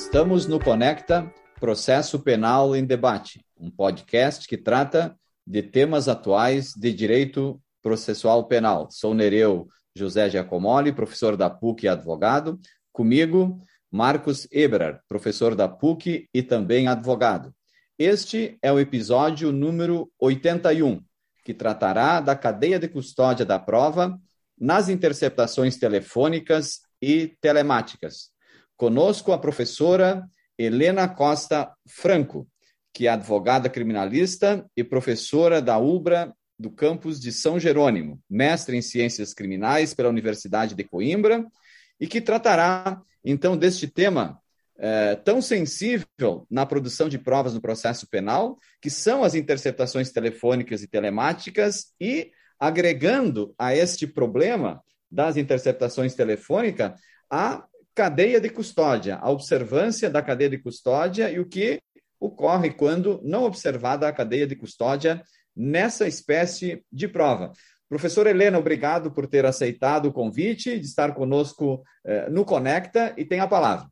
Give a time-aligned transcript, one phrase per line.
[0.00, 6.92] Estamos no Conecta Processo Penal em Debate, um podcast que trata de temas atuais de
[6.92, 8.88] direito processual penal.
[8.92, 9.66] Sou Nereu
[9.96, 12.60] José Giacomoli, professor da PUC e advogado.
[12.92, 13.60] Comigo,
[13.90, 17.52] Marcos Eberer, professor da PUC e também advogado.
[17.98, 21.02] Este é o episódio número 81,
[21.44, 24.16] que tratará da cadeia de custódia da prova
[24.58, 28.37] nas interceptações telefônicas e telemáticas.
[28.78, 30.24] Conosco a professora
[30.56, 32.46] Helena Costa Franco,
[32.94, 38.80] que é advogada criminalista e professora da UBRA do campus de São Jerônimo, mestre em
[38.80, 41.44] Ciências Criminais pela Universidade de Coimbra,
[41.98, 44.40] e que tratará, então, deste tema
[44.78, 50.84] é, tão sensível na produção de provas no processo penal, que são as interceptações telefônicas
[50.84, 56.92] e telemáticas, e agregando a este problema das interceptações telefônicas
[57.28, 57.67] a
[57.98, 61.80] cadeia de custódia, a observância da cadeia de custódia e o que
[62.20, 65.20] ocorre quando não observada a cadeia de custódia
[65.56, 67.50] nessa espécie de prova.
[67.88, 73.24] Professora Helena, obrigado por ter aceitado o convite de estar conosco eh, no Conecta e
[73.24, 73.88] tem a palavra.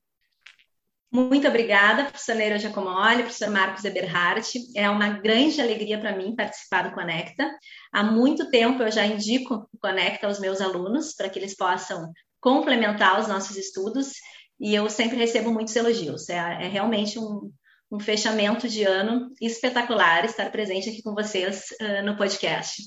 [1.10, 4.56] Muito obrigada, professor Neira Giacomoli, professor Marcos Eberhardt.
[4.76, 7.50] É uma grande alegria para mim participar do Conecta.
[7.92, 12.12] Há muito tempo eu já indico o Conecta aos meus alunos para que eles possam
[12.46, 14.12] complementar os nossos estudos
[14.60, 16.28] e eu sempre recebo muitos elogios.
[16.28, 17.50] É, é realmente um,
[17.90, 22.80] um fechamento de ano espetacular estar presente aqui com vocês uh, no podcast.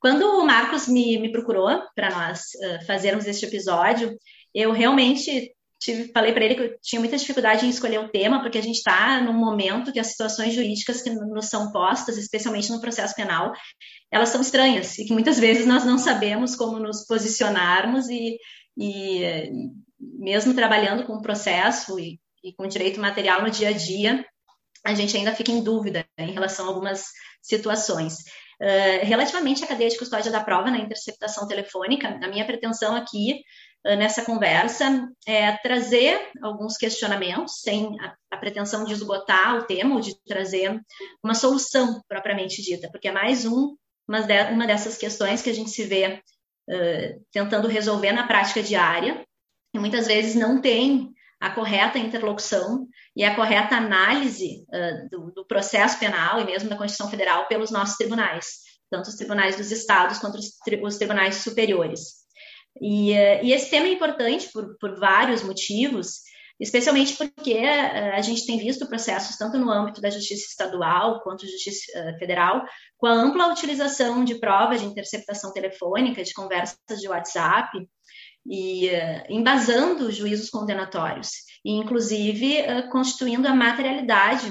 [0.00, 4.16] Quando o Marcos me, me procurou para nós uh, fazermos este episódio,
[4.54, 8.40] eu realmente tive, falei para ele que eu tinha muita dificuldade em escolher o tema,
[8.40, 12.70] porque a gente está num momento que as situações jurídicas que nos são postas, especialmente
[12.70, 13.52] no processo penal,
[14.08, 18.38] elas são estranhas e que muitas vezes nós não sabemos como nos posicionarmos e,
[18.80, 19.52] e
[19.98, 24.24] mesmo trabalhando com o processo e, e com direito material no dia a dia,
[24.84, 27.04] a gente ainda fica em dúvida em relação a algumas
[27.42, 28.18] situações.
[28.60, 33.42] Uh, relativamente à cadeia de custódia da prova na interceptação telefônica, a minha pretensão aqui
[33.86, 39.94] uh, nessa conversa é trazer alguns questionamentos, sem a, a, pretensão de esgotar o tema
[39.94, 40.78] ou de trazer
[41.22, 43.76] uma solução propriamente dita, porque é mais um,
[44.08, 46.22] uma, de, uma dessas questões que a gente se vê
[47.32, 49.24] tentando resolver na prática diária,
[49.74, 52.86] e muitas vezes não tem a correta interlocução
[53.16, 57.70] e a correta análise uh, do, do, processo penal e mesmo da Constituição Federal pelos
[57.70, 58.58] nossos tribunais,
[58.90, 62.20] tanto os tribunais dos estados quanto os, tri os tribunais superiores.
[62.80, 66.20] E, uh, e, esse tema é importante por, por vários motivos,
[66.60, 71.46] especialmente porque uh, a gente tem visto processos tanto no âmbito da justiça estadual quanto
[71.46, 72.62] justiça federal,
[72.98, 77.88] com a ampla utilização de provas de interceptação telefônica, de conversas de WhatsApp,
[78.46, 81.30] e uh, embasando juízos condenatórios,
[81.64, 84.50] e inclusive constituindo a materialidade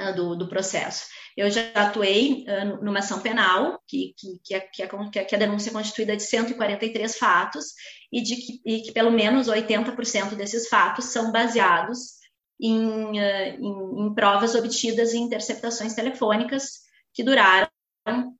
[0.00, 1.04] uh, do, do, processo.
[1.40, 2.44] Eu já atuei
[2.82, 6.22] numa ação penal, que, que, que, é, que, é, que, a denúncia é constituída de
[6.22, 7.64] 143 fatos,
[8.12, 12.18] e de que, e que pelo menos 80% desses fatos são baseados
[12.60, 16.80] em, em, em provas obtidas em interceptações telefônicas
[17.14, 17.70] que duraram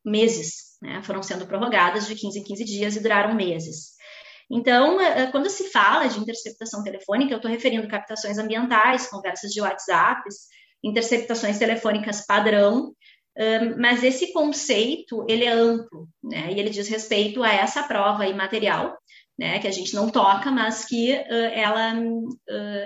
[0.04, 1.02] meses, né?
[1.02, 3.92] foram sendo prorrogadas de 15 em 15 dias e duraram meses.
[4.50, 9.62] Então, eh, quando se fala de interceptação telefônica, eu estou referindo captações ambientais, conversas de
[9.62, 10.28] WhatsApp,
[10.82, 12.94] interceptações telefônicas padrão,
[13.78, 16.52] mas esse conceito ele é amplo, né?
[16.52, 18.98] E ele diz respeito a essa prova imaterial,
[19.38, 19.58] né?
[19.60, 21.94] Que a gente não toca, mas que ela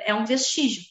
[0.05, 0.83] é um vestígio.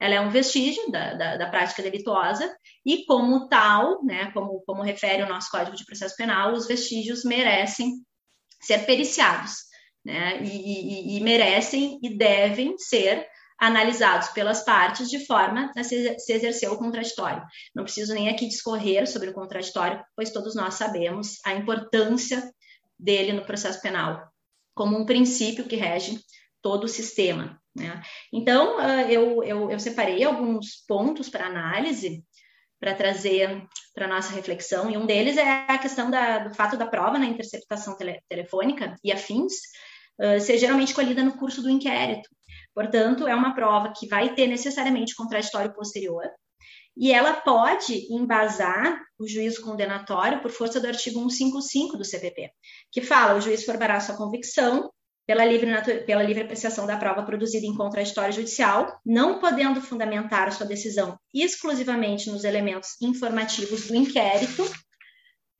[0.00, 2.52] Ela é um vestígio da, da, da, prática delituosa
[2.84, 4.30] e, como tal, né?
[4.32, 7.92] Como, como refere o nosso Código de Processo Penal, os vestígios merecem
[8.60, 9.64] ser periciados
[10.04, 10.42] né?
[10.42, 13.26] E, e, e merecem e devem ser
[13.58, 17.42] analisados pelas partes de forma a se, exercer o contraditório.
[17.74, 22.42] Não preciso nem aqui discorrer sobre o contraditório, pois todos nós sabemos a importância
[22.98, 24.28] dele no processo penal,
[24.74, 26.18] como um princípio que rege
[26.60, 27.60] todo o sistema.
[27.76, 28.02] Né?
[28.32, 32.24] Então, uh, eu, eu, eu, separei alguns pontos para análise,
[32.80, 36.86] para trazer para nossa reflexão, e um deles é a questão da, do fato da
[36.86, 39.54] prova na interceptação tele, telefônica e afins,
[40.40, 42.28] ser geralmente colhida no curso do inquérito.
[42.74, 46.24] Portanto, é uma prova que vai ter necessariamente contraditório posterior,
[46.96, 52.50] e ela pode embasar o juízo condenatório por força do artigo 155 do CPP,
[52.92, 54.90] que fala: o juiz formará sua convicção
[55.26, 55.70] pela livre,
[56.04, 62.30] pela livre apreciação da prova produzida em contraditório judicial, não podendo fundamentar sua decisão exclusivamente
[62.30, 64.62] nos elementos informativos do inquérito,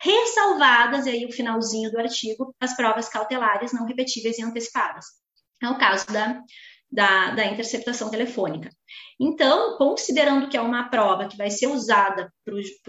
[0.00, 5.06] ressalvadas, e aí o finalzinho do artigo, as provas cautelares não repetíveis e antecipadas.
[5.62, 6.40] É o caso da
[6.90, 8.70] da, da interceptação telefônica.
[9.20, 12.32] Então, considerando que é uma prova que vai ser usada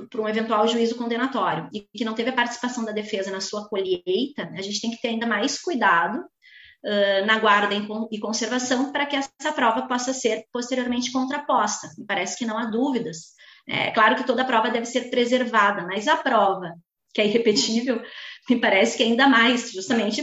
[0.10, 3.68] para um eventual juízo condenatório e que não teve a participação da defesa na sua
[3.68, 7.74] colheita, a gente tem que ter ainda mais cuidado uh, na guarda
[8.12, 11.88] e conservação para que essa prova possa ser posteriormente contraposta.
[11.98, 13.34] Me parece que não há dúvidas.
[13.68, 16.76] É claro que toda prova deve ser preservada, mas a prova
[17.16, 18.04] que é irrepetível,
[18.50, 20.22] me parece que ainda mais, justamente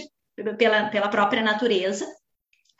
[0.58, 2.06] pela, pela própria natureza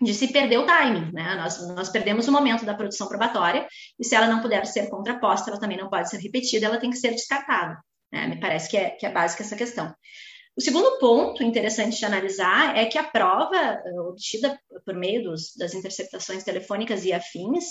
[0.03, 1.37] de se perder o timing, né?
[1.37, 3.67] Nós, nós perdemos o momento da produção probatória
[3.99, 6.91] e se ela não puder ser contraposta, ela também não pode ser repetida, ela tem
[6.91, 7.79] que ser descartada.
[8.13, 8.27] Né?
[8.27, 9.95] Me parece que é, que é básica essa questão.
[10.57, 15.57] O segundo ponto interessante de analisar é que a prova eh, obtida por meio dos,
[15.57, 17.65] das interceptações telefônicas e afins,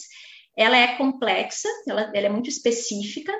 [0.57, 3.31] ela é complexa, ela, ela é muito específica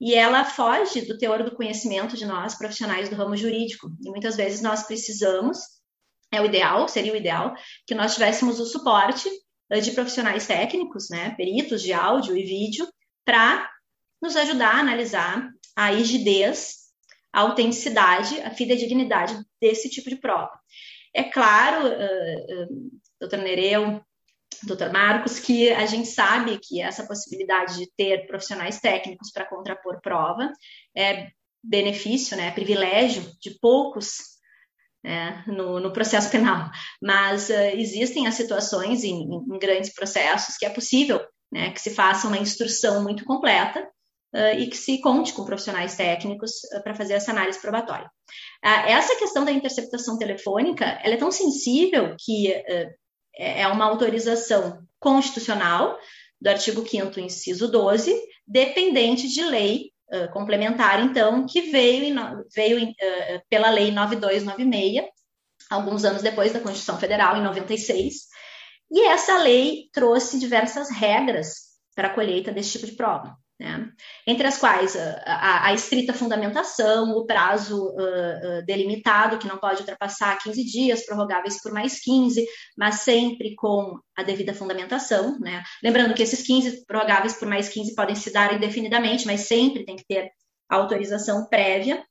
[0.00, 3.88] e ela foge do teor do conhecimento de nós profissionais do ramo jurídico.
[4.04, 5.58] E muitas vezes nós precisamos
[6.32, 7.54] é o ideal, seria o ideal,
[7.86, 9.28] que nós tivéssemos o suporte
[9.70, 12.86] eh, de profissionais técnicos, né, peritos de áudio e vídeo,
[13.24, 13.70] para
[14.20, 16.86] nos ajudar a analisar a rigidez,
[17.32, 20.58] a autenticidade, a fidedignidade desse tipo de prova.
[21.14, 24.00] É claro, uh, uh, doutor Nereu,
[24.62, 30.00] doutor Marcos, que a gente sabe que essa possibilidade de ter profissionais técnicos para contrapor
[30.00, 30.50] prova
[30.96, 31.28] é
[31.62, 34.35] benefício, né, é privilégio de poucos
[35.06, 36.68] é, no, no, processo penal.
[37.00, 41.20] Mas uh, existem as situações em, em, grandes processos que é possível
[41.50, 43.88] né, que se faça uma instrução muito completa
[44.34, 48.10] uh, e que se conte com profissionais técnicos uh, para fazer essa análise probatória.
[48.62, 52.90] essa questão da interceptação telefônica ela é tão sensível que é,
[53.62, 55.96] é uma autorização constitucional
[56.40, 58.12] do artigo 5 inciso 12,
[58.44, 62.14] dependente de lei uh, complementar, então, que veio,
[62.54, 65.04] veio uh, pela Lei 9296,
[65.70, 68.26] alguns anos depois da Constituição Federal, em 96,
[68.90, 73.90] e essa lei trouxe diversas regras para a colheita desse tipo de prova né?
[74.26, 79.56] entre as quais a, a, a, estrita fundamentação, o prazo uh, uh, delimitado, que não
[79.56, 85.38] pode ultrapassar 15 dias, prorrogáveis por mais 15, mas sempre com a devida fundamentação.
[85.40, 85.62] Né?
[85.82, 89.96] Lembrando que esses 15 prorrogáveis por mais 15 podem se dar indefinidamente, mas sempre tem
[89.96, 90.30] que ter
[90.68, 92.04] autorização prévia.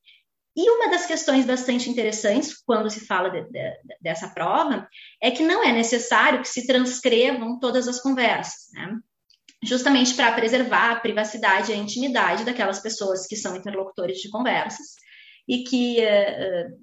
[0.57, 4.88] E uma das questões bastante interessantes quando se fala de, de, dessa prova
[5.21, 8.71] é que não é necessário que se transcrevam todas as conversas.
[8.74, 8.97] Né?
[9.65, 14.95] Justamente para preservar a privacidade e a intimidade daquelas pessoas que são interlocutores de conversas
[15.47, 16.79] e que uh, uh,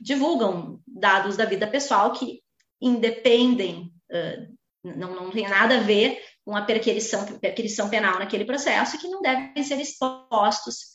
[0.00, 2.40] divulgam dados da vida pessoal que
[2.80, 8.96] independem, uh, não, não tem nada a ver com a perquirição, perquirição penal naquele processo
[8.96, 10.92] e que não devem ser expostos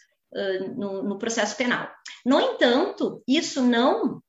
[0.78, 1.90] no, no processo penal.
[2.24, 4.22] No entanto, isso não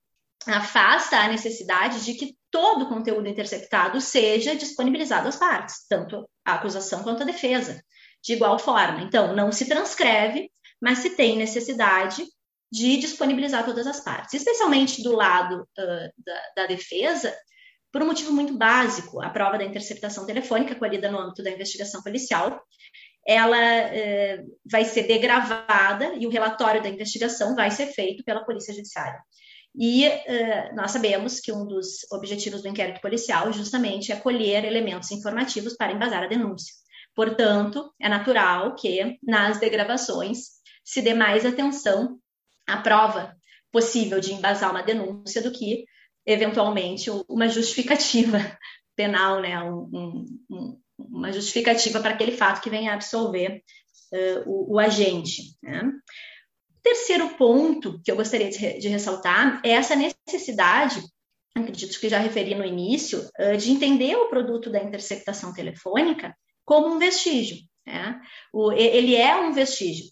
[0.47, 6.55] afasta a necessidade de que todo o conteúdo interceptado seja disponibilizado às partes, tanto a
[6.55, 7.83] acusação quanto a defesa,
[8.23, 9.03] de igual forma.
[9.03, 10.51] Então, não se transcreve,
[10.81, 12.25] mas se tem necessidade
[12.73, 17.37] de disponibilizar todas as partes, especialmente do lado uh, da, da, defesa,
[17.93, 19.21] por um motivo muito básico.
[19.21, 22.63] A prova da interceptação telefônica, colhida no âmbito da investigação policial,
[23.27, 28.73] ela uh, vai ser degravada e o relatório da investigação vai ser feito pela Polícia
[28.73, 29.21] Judiciária.
[29.75, 35.11] E uh, nós sabemos que um dos objetivos do inquérito policial justamente é colher elementos
[35.11, 36.75] informativos para embasar a denúncia.
[37.15, 42.19] Portanto, é natural que nas degravações se dê mais atenção
[42.67, 43.37] à prova
[43.71, 45.85] possível de embasar uma denúncia do que,
[46.27, 48.39] eventualmente, uma justificativa
[48.97, 49.63] penal, né?
[49.63, 53.63] Um, um, uma justificativa para aquele fato que venha absolver
[54.13, 55.57] uh, o, o, agente.
[55.63, 55.91] Né?
[56.83, 61.03] Terceiro ponto que eu gostaria de, de ressaltar é essa necessidade
[61.55, 66.35] acredito que já referi no início, de entender o produto da interceptação telefônica
[66.65, 67.59] como um vestígio.
[67.87, 68.21] Né?
[68.53, 70.07] O, ele é um vestígio.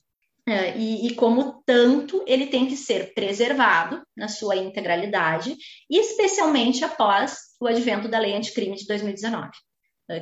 [0.77, 5.55] E, e, como tanto, ele tem que ser preservado na sua integralidade,
[5.91, 9.51] especialmente após o advento da Lei Anticrime de 2019,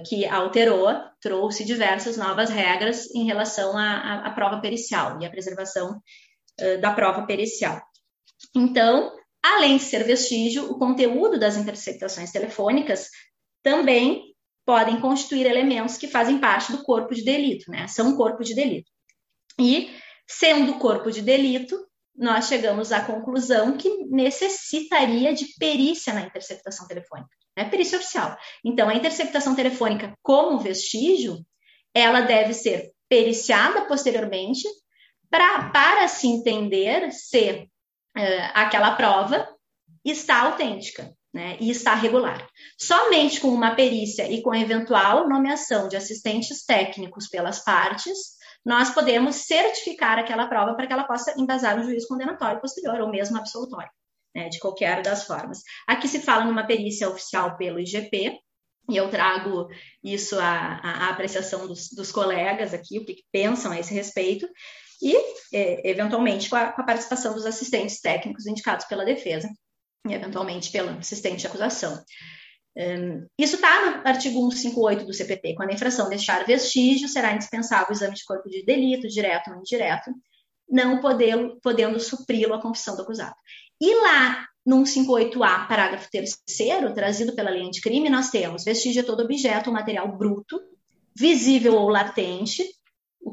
[0.08, 0.88] que alterou,
[1.20, 6.02] trouxe diversas novas regras em relação à, à prova pericial e à preservação
[6.80, 7.82] da prova pericial.
[8.54, 13.08] Então, além de ser vestígio, o conteúdo das interceptações telefônicas
[13.62, 14.34] também
[14.64, 17.86] podem constituir elementos que fazem parte do corpo de delito, né?
[17.86, 18.90] São um corpo de delito.
[19.58, 19.90] E,
[20.26, 21.78] sendo corpo de delito,
[22.14, 27.68] nós chegamos à conclusão que necessitaria de perícia na interceptação telefônica, né?
[27.68, 28.36] Perícia oficial.
[28.64, 31.38] Então, a interceptação telefônica, como vestígio,
[31.94, 34.66] ela deve ser periciada posteriormente
[35.36, 37.68] pra, para se entender se
[38.16, 39.46] uh, aquela prova
[40.04, 41.14] está autêntica.
[41.34, 42.48] né, e está regular.
[42.80, 48.16] Somente com uma perícia e com eventual nomeação de assistentes técnicos pelas partes,
[48.64, 53.10] nós podemos certificar aquela prova para que ela possa embasar um juízo condenatório posterior ou
[53.10, 53.90] mesmo absolutório,
[54.34, 55.60] né, de qualquer das formas.
[55.86, 58.40] Aqui se fala numa perícia oficial pelo IGP,
[58.88, 59.68] e eu trago
[60.02, 64.48] isso à, à apreciação dos, dos, colegas aqui, o que, pensam a esse respeito,
[65.02, 65.16] e,
[65.52, 69.48] é, eventualmente, com a, com a participação dos assistentes técnicos indicados pela defesa,
[70.08, 72.02] e eventualmente pelo assistente de acusação.
[72.76, 75.54] Um, isso está no artigo 158 do CPP.
[75.54, 79.56] Quando a infração deixar vestígio, será indispensável o exame de corpo de delito, direto ou
[79.56, 80.10] indireto,
[80.68, 83.34] não podendo, podendo supri-lo a confissão do acusado.
[83.80, 86.42] E lá no 158A, parágrafo 3
[86.94, 90.60] trazido pela lei anticrime, nós temos vestígio de todo objeto ou material bruto,
[91.14, 92.64] visível ou latente,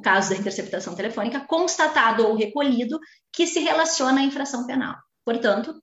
[0.03, 2.99] caso da interceptação telefônica, constatado ou recolhido,
[3.31, 4.95] que se relaciona à infração penal.
[5.25, 5.73] Portanto,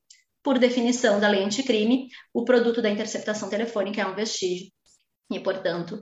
[0.42, 4.70] por definição da lei anticrime, o produto da interceptação telefônica é um vestígio
[5.30, 6.00] e, portanto,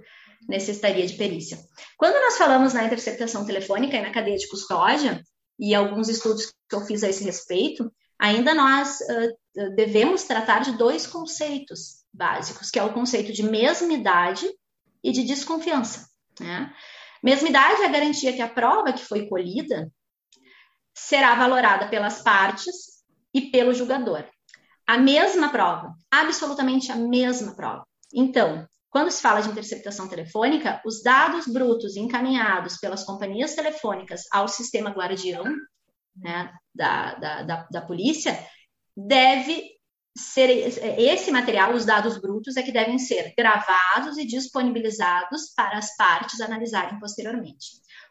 [0.48, 1.58] necessitaria de perícia.
[1.96, 5.22] Quando nós falamos na interceptação telefônica e na cadeia de custódia,
[5.58, 10.76] e alguns estudos que eu fiz a esse respeito, ainda nós uh, devemos tratar de
[10.76, 14.46] dois conceitos básicos, que é o conceito de mesmidade
[15.02, 16.06] e de desconfiança.
[16.38, 16.72] Né?
[17.22, 19.90] Mesmidade é garantia que a prova que foi colhida
[20.94, 24.24] será valorada pelas partes e pelo julgador.
[24.86, 27.86] A mesma prova, absolutamente a mesma prova.
[28.12, 34.48] Então, quando se fala de interceptação telefônica, os dados brutos encaminhados pelas companhias telefônicas ao
[34.48, 35.44] sistema guardião
[36.16, 38.38] né, da, da, da, da polícia,
[38.96, 39.77] deve
[40.18, 40.50] ser
[40.98, 46.40] esse material, os dados brutos, é que devem ser gravados e disponibilizados para as partes
[46.40, 47.66] analisarem posteriormente.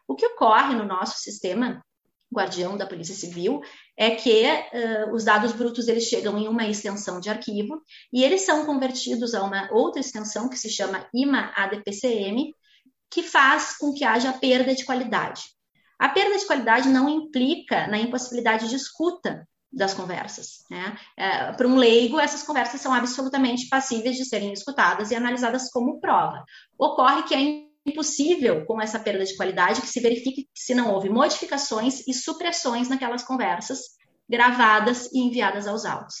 [0.06, 1.84] O que ocorre no nosso sistema
[2.32, 3.60] guardião da Polícia Civil
[3.96, 8.42] é que uh, os dados brutos eles chegam em uma extensão de arquivo e eles
[8.42, 12.54] são convertidos a uma outra extensão que se chama IMA ADPCM,
[13.10, 15.42] que faz com que haja perda de qualidade.
[15.98, 20.64] A perda de qualidade não implica na impossibilidade de escuta das conversas.
[20.70, 20.98] Né?
[21.16, 26.00] É, Para um leigo, essas conversas são absolutamente passíveis de serem escutadas e analisadas como
[26.00, 26.44] prova.
[26.78, 31.08] Ocorre que é impossível, com essa perda de qualidade, que se verifique se não houve
[31.08, 33.80] modificações e supressões naquelas conversas
[34.28, 36.16] gravadas e enviadas aos autos.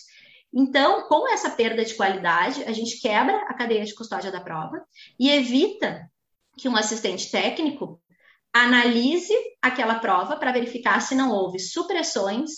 [0.52, 4.82] Então, com essa perda de qualidade, a gente quebra a cadeia de custódia da prova
[5.20, 6.10] e evita
[6.56, 8.00] que um assistente técnico
[8.52, 12.50] analise aquela prova para verificar se não houve supressões,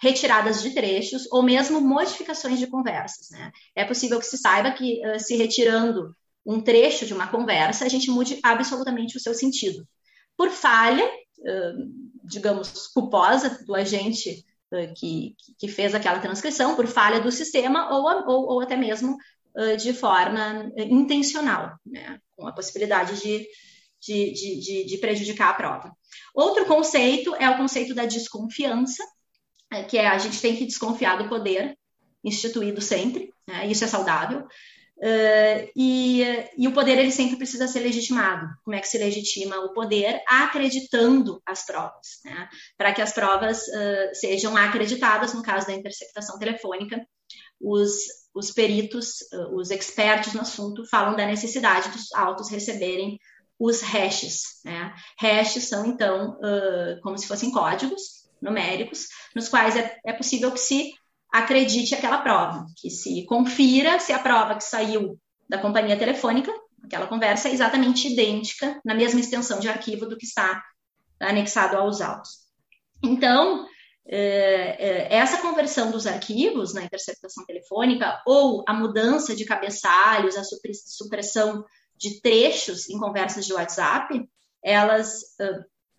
[0.00, 3.30] retiradas de trechos ou mesmo modificações de conversas.
[3.30, 3.50] Né?
[3.74, 6.14] É possível que se saiba que, uh, se retirando
[6.46, 9.86] um trecho de uma conversa, a gente mude absolutamente o seu sentido.
[10.36, 11.92] Por falha, uh,
[12.24, 18.04] digamos, culposa do agente uh, que, que fez aquela transcrição, por falha do sistema ou,
[18.26, 19.16] ou, ou até mesmo
[19.82, 22.20] de forma intencional, né?
[22.36, 23.44] com a possibilidade de
[24.00, 25.92] de, de, de, prejudicar a prova.
[26.32, 29.02] Outro conceito é o conceito da desconfiança,
[29.88, 31.76] que é a gente tem que desconfiar do poder
[32.24, 33.66] instituído sempre, né?
[33.66, 34.46] isso é saudável.
[34.98, 36.24] Uh, e,
[36.56, 38.48] e, o poder ele sempre precisa ser legitimado.
[38.64, 40.20] Como é que se legitima o poder?
[40.26, 42.48] Acreditando as provas, né?
[42.76, 45.32] para que as provas uh, sejam acreditadas.
[45.32, 47.06] No caso da interceptação telefônica,
[47.60, 47.92] os,
[48.34, 53.20] os peritos, uh, os expertos no assunto falam da necessidade dos autos receberem
[53.56, 54.60] os hashes.
[54.64, 54.92] Né?
[55.16, 60.60] Hashes são, então, uh, como se fossem códigos numéricos, nos quais é, é possível que
[60.60, 60.92] se
[61.32, 65.18] acredite aquela prova, que se confira se a prova que saiu
[65.48, 66.52] da companhia telefônica,
[66.82, 70.62] aquela conversa, é exatamente idêntica, na mesma extensão de arquivo do que está
[71.20, 72.48] anexado aos autos.
[73.02, 73.66] Então,
[74.06, 81.62] essa conversão dos arquivos na interceptação telefônica ou a mudança de cabeçalhos, a supressão
[81.94, 84.26] de trechos em conversas de WhatsApp,
[84.62, 85.36] elas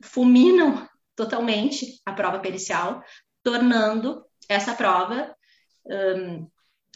[0.01, 3.03] fulminam totalmente a prova pericial,
[3.43, 5.35] tornando essa prova
[5.85, 6.47] um,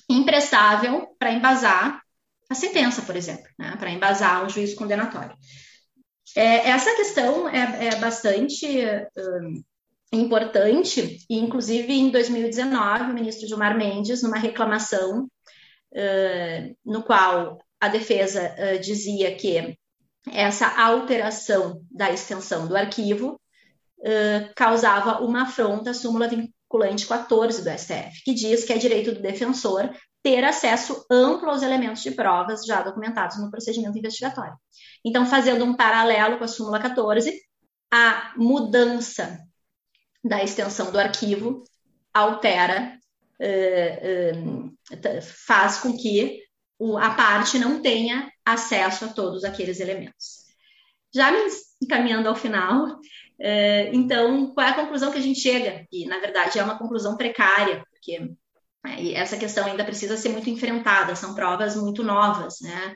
[0.09, 2.01] imprestável para embasar
[2.49, 3.75] a sentença, por exemplo, né?
[3.77, 5.35] para embasar um juízo condenatório.
[6.37, 8.65] É, essa questão é, é bastante
[9.17, 9.61] um,
[10.13, 17.89] importante, e inclusive em 2019, o ministro Gilmar Mendes, numa reclamação uh, no qual a
[17.89, 19.77] defesa uh, dizia que
[20.31, 23.39] essa alteração da extensão do arquivo
[24.55, 29.21] causava uma afronta à súmula vinculante 14 do STF, que diz que é direito do
[29.21, 29.89] defensor
[30.21, 34.55] ter acesso amplo aos elementos de provas já documentados no procedimento investigatório.
[35.05, 37.33] Então, fazendo um paralelo com a súmula 14,
[37.91, 39.39] a mudança
[40.23, 41.63] da extensão do arquivo
[42.13, 42.97] altera
[45.45, 46.41] faz com que
[46.99, 50.43] a parte não tenha acesso a todos aqueles elementos.
[51.13, 51.39] Já me
[51.81, 52.97] encaminhando ao final,
[53.91, 55.85] então, qual é a conclusão que a gente chega?
[55.91, 58.31] E, na verdade, é uma conclusão precária, porque
[59.15, 62.95] essa questão ainda precisa ser muito enfrentada, são provas muito novas, né?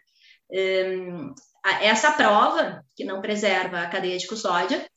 [1.82, 4.88] essa prova, que não preserva a cadeia de custódia,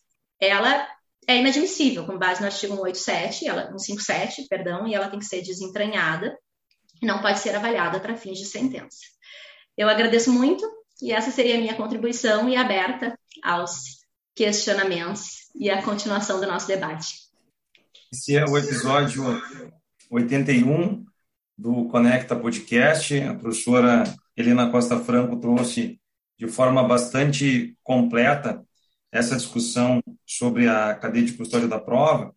[0.40, 0.88] ela
[1.26, 5.42] é inadmissível, com base no artigo 187, ela, 157, perdão, e ela tem que ser
[5.42, 6.36] desentranhada
[7.02, 8.98] e não pode ser avaliada para fins de sentença.
[9.76, 10.64] Eu agradeço muito
[11.02, 13.99] e essa seria a minha contribuição e aberta aos
[14.34, 17.30] questionamentos e à continuação do nosso debate.
[18.12, 19.22] Esse é o episódio
[20.10, 21.04] 81
[21.56, 23.20] do Conecta Podcast.
[23.20, 24.04] A professora
[24.36, 26.00] Helena Costa Franco trouxe
[26.38, 28.64] de forma bastante completa
[29.12, 32.34] essa discussão sobre a cadeia de custódia da prova.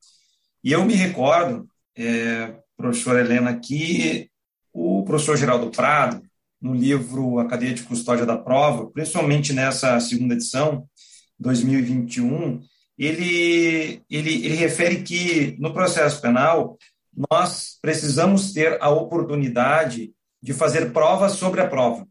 [0.64, 4.30] E eu me recordo, é, professora Helena, que
[4.74, 6.22] o professor Geraldo Prado,
[6.60, 10.88] no livro A Cadeia de Custódia da Prova, principalmente nessa segunda edição,
[11.44, 12.62] 2021,
[12.98, 16.78] ele, ele, ele refere que no processo penal
[17.30, 22.08] nós precisamos ter a oportunidade de fazer provas sobre a prova.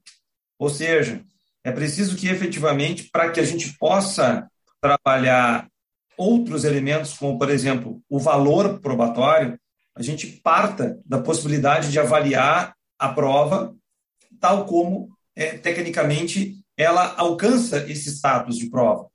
[0.59, 1.25] Ou seja,
[1.65, 4.49] é preciso que efetivamente, para que a gente possa
[4.81, 5.69] trabalhar
[6.17, 9.59] outros elementos, como, por exemplo, o valor probatório,
[9.95, 13.75] a gente parta da possibilidade de avaliar a prova
[14.41, 19.09] tal como, é, tecnicamente, ela alcança esse status de prova.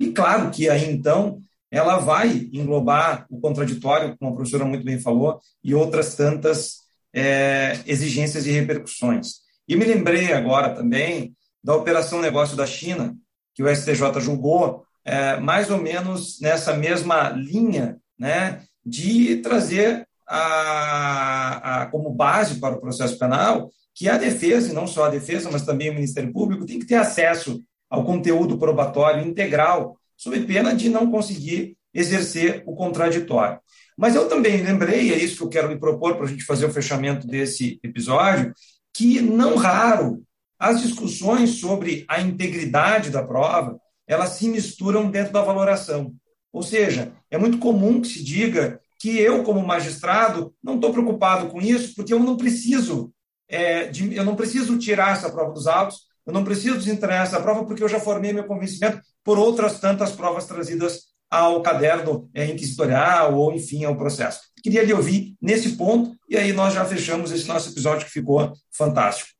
[0.00, 1.40] E claro que aí, então,
[1.70, 6.78] ela vai englobar o contraditório, como a professora muito bem falou, e outras tantas
[7.12, 9.40] é, exigências e repercussões.
[9.68, 13.14] E me lembrei agora também da Operação Negócio da China,
[13.54, 21.82] que o STJ julgou é, mais ou menos nessa mesma linha né, de trazer a,
[21.82, 25.50] a, como base para o processo penal que a defesa, e não só a defesa,
[25.50, 27.60] mas também o Ministério Público, tem que ter acesso
[27.90, 33.58] ao conteúdo probatório integral, sob pena de não conseguir exercer o contraditório.
[33.98, 36.64] Mas eu também lembrei, é isso que eu quero me propor para a gente fazer
[36.64, 38.54] o fechamento desse episódio,
[38.94, 40.22] que não raro
[40.58, 46.14] as discussões sobre a integridade da prova, elas se misturam dentro da valoração.
[46.52, 51.48] Ou seja, é muito comum que se diga que eu, como magistrado, não estou preocupado
[51.48, 53.12] com isso, porque eu não preciso
[53.50, 57.40] é, de, eu não preciso tirar essa prova dos autos, eu não preciso desentranhar essa
[57.40, 62.46] prova, porque eu já formei meu convencimento por outras tantas provas trazidas ao caderno é,
[62.46, 64.40] inquisitorial ou, enfim, ao processo.
[64.62, 68.52] Queria lhe ouvir nesse ponto, e aí nós já fechamos esse nosso episódio que ficou
[68.72, 69.30] fantástico.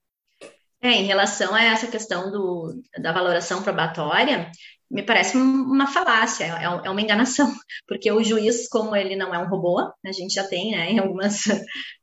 [0.83, 4.51] É, em relação a essa questão do, da valoração probatória,
[4.91, 7.47] me parece uma falácia, é, é uma enganação,
[7.87, 10.99] porque o juiz, como ele não é um robô, a gente já tem né, em
[10.99, 11.45] algumas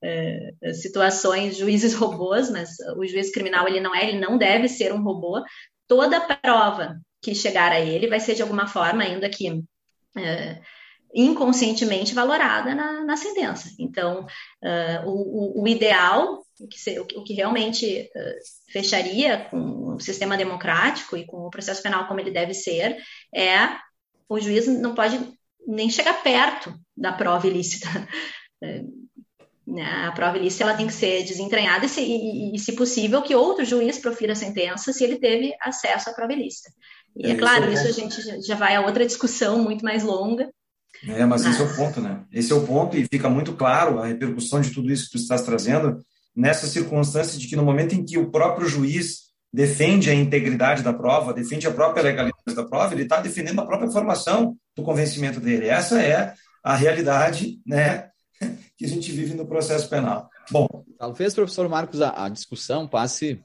[0.01, 4.93] é, situações juízes robôs, mas o juiz criminal ele não é, ele não deve ser
[4.93, 5.43] um robô.
[5.87, 9.61] Toda prova que chegar a ele vai ser de alguma forma, ainda que
[10.17, 10.61] é,
[11.13, 13.69] inconscientemente valorada na, na sentença.
[13.79, 14.25] Então,
[14.63, 20.37] uh, o, o, ideal, o que, se, o que realmente uh, fecharia com o sistema
[20.37, 22.97] democrático e com o processo penal como ele deve ser,
[23.33, 23.69] é
[24.29, 25.19] o juiz não pode
[25.65, 27.87] nem chegar perto da prova ilícita.
[29.67, 33.21] Né, a prova ilícita ela tem que ser desentranhada e se, e, e, se possível,
[33.21, 36.71] que outro juiz profira a sentença se ele teve acesso à prova ilícita.
[37.17, 40.49] E é, é claro, isso a gente já vai a outra discussão muito mais longa,
[41.03, 42.23] é, mas, mas esse é o ponto, né?
[42.31, 45.17] Esse é o ponto e fica muito claro a repercussão de tudo isso que tu
[45.17, 45.99] estás trazendo
[46.35, 50.93] nessa circunstância de que no momento em que o próprio juiz defende a integridade da
[50.93, 55.39] prova, defende a própria legalidade da prova, ele está defendendo a própria formação do convencimento
[55.39, 55.67] dele.
[55.67, 56.33] Essa é
[56.63, 58.09] a realidade, né,
[58.77, 60.29] que a gente vive no processo penal.
[60.51, 63.41] Bom, talvez, professor Marcos, a, a discussão passe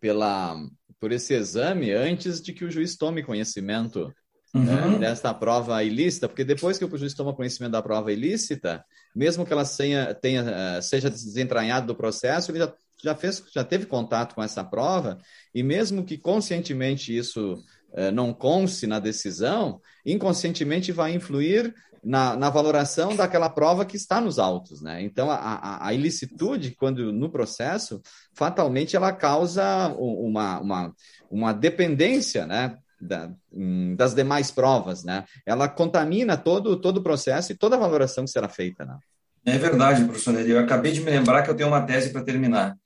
[0.00, 0.56] pela
[1.00, 4.12] por esse exame antes de que o juiz tome conhecimento
[4.56, 4.98] uhum.
[4.98, 9.52] desta prova ilícita, porque depois que o juiz toma conhecimento da prova ilícita, mesmo que
[9.52, 14.34] ela tenha, tenha, eh, seja desentranhada do processo, ele já, já, fez, já teve contato
[14.34, 15.18] com essa prova,
[15.54, 17.62] e mesmo que conscientemente isso
[17.94, 21.74] eh, não conste na decisão, inconscientemente vai influir
[22.06, 25.02] na, na, valoração daquela prova que está nos autos, né?
[25.02, 28.00] Então, a, a, a, ilicitude, quando no processo,
[28.32, 30.94] fatalmente ela causa uma, uma,
[31.28, 32.78] uma dependência, né?
[33.00, 35.24] Da, hum, das demais provas, né?
[35.44, 38.98] Ela contamina todo, todo o processo e toda a valoração que será feita, né?
[39.44, 40.50] É verdade, professor Neri.
[40.50, 42.76] Eu acabei de me lembrar que eu tenho uma tese para terminar,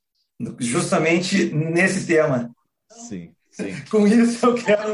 [0.58, 2.50] justamente nesse tema.
[2.90, 3.74] Sim, sim.
[3.90, 4.92] Com isso eu quero,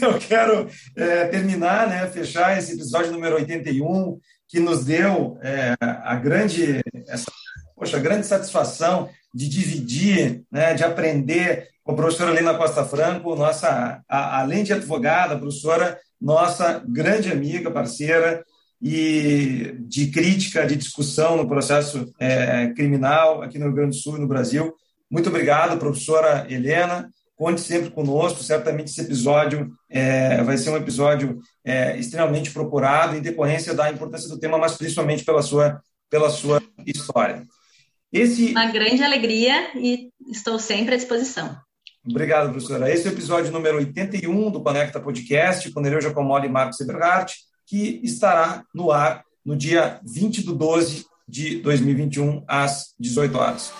[0.00, 6.16] eu quero é, terminar, né, fechar esse episódio número 81, que nos deu é, a
[6.16, 7.30] grande, essa,
[7.76, 13.34] poxa, a grande satisfação de dividir, né, de aprender com a professora Helena Costa Franco,
[13.34, 18.44] nossa, a, além de advogada, professora, nossa grande amiga, parceira,
[18.82, 24.16] e de crítica, de discussão no processo é, criminal aqui no Rio Grande do Sul
[24.16, 24.74] e no Brasil.
[25.10, 27.10] Muito obrigado, professora Helena.
[27.36, 28.42] Conte sempre conosco.
[28.42, 34.28] Certamente esse episódio é, vai ser um episódio é, extremamente procurado em decorrência da importância
[34.28, 37.46] do tema, mas principalmente pela sua, pela sua história.
[38.12, 38.50] Esse...
[38.50, 41.56] Uma grande alegria e estou sempre à disposição.
[42.08, 42.92] Obrigado, professora.
[42.92, 47.36] Esse é o episódio número 81 do Conecta Podcast, com Nereu Giacomoli e Marcos Eberhardt,
[47.66, 53.72] que estará no ar no dia 20 de 12 de 2021, às 18 horas.